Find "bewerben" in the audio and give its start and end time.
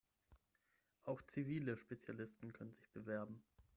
2.91-3.43